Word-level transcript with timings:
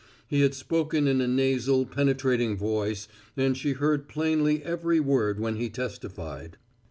He 0.27 0.41
had 0.41 0.55
spoken 0.55 1.07
in 1.07 1.21
a 1.21 1.27
nasal, 1.27 1.85
penetrating 1.85 2.57
voice 2.57 3.07
and 3.37 3.55
she 3.55 3.73
heard 3.73 4.07
plainly 4.09 4.63
every 4.63 4.99
word 4.99 5.39
when 5.39 5.57
he 5.57 5.69
testified. 5.69 6.57